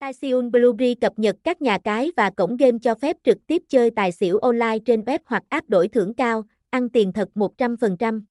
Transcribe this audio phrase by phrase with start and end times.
[0.00, 3.90] Tycoon Blueberry cập nhật các nhà cái và cổng game cho phép trực tiếp chơi
[3.90, 8.22] tài xỉu online trên web hoặc app đổi thưởng cao, ăn tiền thật 100%.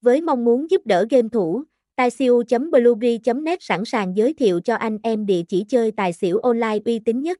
[0.00, 1.62] Với mong muốn giúp đỡ game thủ,
[1.96, 6.98] taisiu.blueberry.net sẵn sàng giới thiệu cho anh em địa chỉ chơi tài xỉu online uy
[6.98, 7.38] tín nhất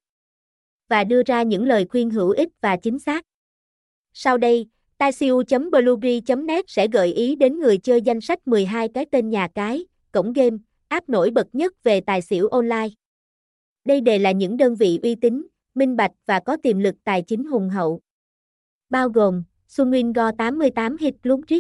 [0.89, 3.25] và đưa ra những lời khuyên hữu ích và chính xác.
[4.13, 4.67] Sau đây,
[4.99, 10.33] taisiu.blueberry.net sẽ gợi ý đến người chơi danh sách 12 cái tên nhà cái, cổng
[10.33, 10.57] game,
[10.89, 12.89] app nổi bật nhất về tài xỉu online.
[13.87, 17.23] Đây đều là những đơn vị uy tín, minh bạch và có tiềm lực tài
[17.23, 18.01] chính hùng hậu.
[18.91, 21.59] Bao gồm, Sunwin Go 88 Hit Blue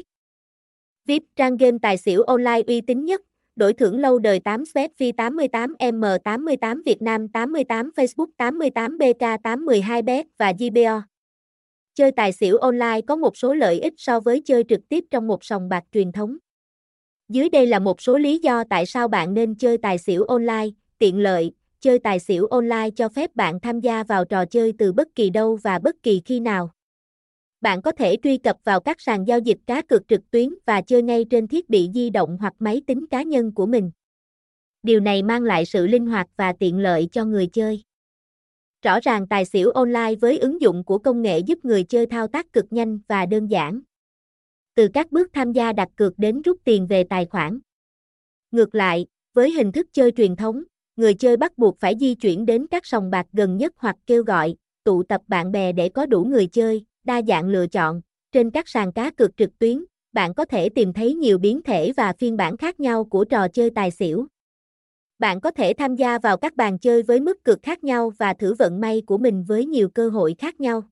[1.06, 3.20] VIP trang game tài xỉu online uy tín nhất,
[3.56, 10.26] đổi thưởng lâu đời 8 Svetvi 88M88 Việt Nam 88 Facebook 88 BK 812 Bet
[10.38, 11.02] và GBO.
[11.94, 15.26] Chơi tài xỉu online có một số lợi ích so với chơi trực tiếp trong
[15.26, 16.36] một sòng bạc truyền thống.
[17.28, 20.66] Dưới đây là một số lý do tại sao bạn nên chơi tài xỉu online,
[20.98, 21.52] tiện lợi,
[21.86, 25.30] chơi tài xỉu online cho phép bạn tham gia vào trò chơi từ bất kỳ
[25.30, 26.70] đâu và bất kỳ khi nào.
[27.60, 30.82] Bạn có thể truy cập vào các sàn giao dịch cá cược trực tuyến và
[30.82, 33.90] chơi ngay trên thiết bị di động hoặc máy tính cá nhân của mình.
[34.82, 37.82] Điều này mang lại sự linh hoạt và tiện lợi cho người chơi.
[38.82, 42.28] Rõ ràng tài xỉu online với ứng dụng của công nghệ giúp người chơi thao
[42.28, 43.80] tác cực nhanh và đơn giản.
[44.74, 47.60] Từ các bước tham gia đặt cược đến rút tiền về tài khoản.
[48.50, 50.62] Ngược lại, với hình thức chơi truyền thống,
[50.96, 54.22] người chơi bắt buộc phải di chuyển đến các sòng bạc gần nhất hoặc kêu
[54.22, 58.00] gọi, tụ tập bạn bè để có đủ người chơi, đa dạng lựa chọn.
[58.32, 61.92] Trên các sàn cá cược trực tuyến, bạn có thể tìm thấy nhiều biến thể
[61.96, 64.26] và phiên bản khác nhau của trò chơi tài xỉu.
[65.18, 68.34] Bạn có thể tham gia vào các bàn chơi với mức cược khác nhau và
[68.34, 70.82] thử vận may của mình với nhiều cơ hội khác nhau.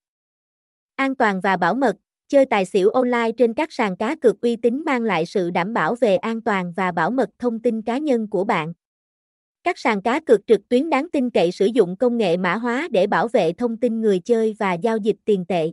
[0.96, 1.96] An toàn và bảo mật,
[2.28, 5.74] chơi tài xỉu online trên các sàn cá cược uy tín mang lại sự đảm
[5.74, 8.72] bảo về an toàn và bảo mật thông tin cá nhân của bạn.
[9.64, 12.88] Các sàn cá cược trực tuyến đáng tin cậy sử dụng công nghệ mã hóa
[12.90, 15.72] để bảo vệ thông tin người chơi và giao dịch tiền tệ.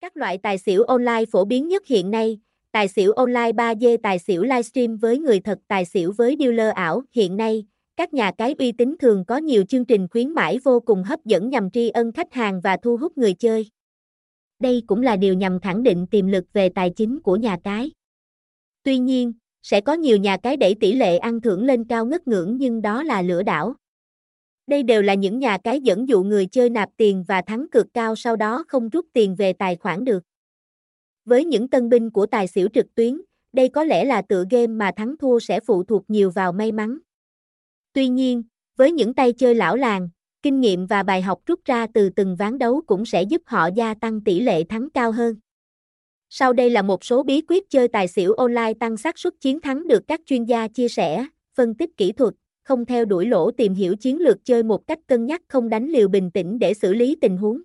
[0.00, 2.40] Các loại tài xỉu online phổ biến nhất hiện nay,
[2.72, 7.02] tài xỉu online 3D tài xỉu livestream với người thật tài xỉu với dealer ảo.
[7.12, 7.64] Hiện nay,
[7.96, 11.24] các nhà cái uy tín thường có nhiều chương trình khuyến mãi vô cùng hấp
[11.24, 13.66] dẫn nhằm tri ân khách hàng và thu hút người chơi.
[14.58, 17.90] Đây cũng là điều nhằm khẳng định tiềm lực về tài chính của nhà cái.
[18.82, 22.28] Tuy nhiên, sẽ có nhiều nhà cái đẩy tỷ lệ ăn thưởng lên cao ngất
[22.28, 23.74] ngưỡng nhưng đó là lửa đảo.
[24.66, 27.86] Đây đều là những nhà cái dẫn dụ người chơi nạp tiền và thắng cược
[27.94, 30.22] cao sau đó không rút tiền về tài khoản được.
[31.24, 33.20] Với những tân binh của tài xỉu trực tuyến,
[33.52, 36.72] đây có lẽ là tựa game mà thắng thua sẽ phụ thuộc nhiều vào may
[36.72, 36.98] mắn.
[37.92, 38.42] Tuy nhiên,
[38.76, 40.08] với những tay chơi lão làng,
[40.42, 43.68] kinh nghiệm và bài học rút ra từ từng ván đấu cũng sẽ giúp họ
[43.74, 45.36] gia tăng tỷ lệ thắng cao hơn.
[46.32, 49.60] Sau đây là một số bí quyết chơi tài xỉu online tăng xác suất chiến
[49.60, 51.26] thắng được các chuyên gia chia sẻ,
[51.56, 54.98] phân tích kỹ thuật, không theo đuổi lỗ tìm hiểu chiến lược chơi một cách
[55.06, 57.62] cân nhắc không đánh liều bình tĩnh để xử lý tình huống.